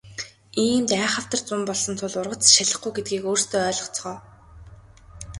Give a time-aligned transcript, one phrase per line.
[0.63, 4.17] Иймд айхавтар зун болсон тул ургац ч шалихгүй гэдгийг өөрсдөө ойлгоцгоо.